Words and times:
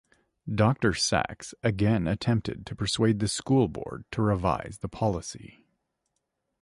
Doctor 0.51 0.95
Saxe 0.95 1.53
again 1.61 2.07
attempted 2.07 2.65
to 2.65 2.75
persuade 2.75 3.19
the 3.19 3.27
School 3.27 3.67
Board 3.67 4.03
to 4.09 4.23
revise 4.23 4.79
the 4.81 4.89
policy. 4.89 5.67